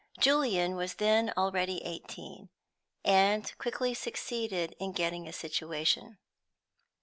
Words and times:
Julian 0.19 0.75
was 0.75 0.95
then 0.95 1.31
already 1.37 1.83
eighteen, 1.83 2.49
and 3.05 3.55
quickly 3.59 3.93
succeeded 3.93 4.75
in 4.79 4.93
getting 4.93 5.27
a 5.27 5.31
situation. 5.31 6.17